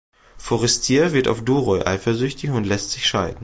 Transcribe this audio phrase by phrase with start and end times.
[0.39, 3.39] Forestier wird auf Duroy eifersüchtig und lässt sich scheiden.